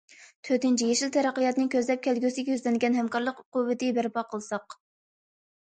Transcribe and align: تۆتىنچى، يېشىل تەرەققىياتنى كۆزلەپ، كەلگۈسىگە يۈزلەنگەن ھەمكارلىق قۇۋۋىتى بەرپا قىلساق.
تۆتىنچى، 0.47 0.87
يېشىل 0.91 1.11
تەرەققىياتنى 1.17 1.65
كۆزلەپ، 1.75 2.01
كەلگۈسىگە 2.07 2.55
يۈزلەنگەن 2.57 2.99
ھەمكارلىق 3.01 3.45
قۇۋۋىتى 3.55 3.95
بەرپا 4.01 4.27
قىلساق. 4.35 4.79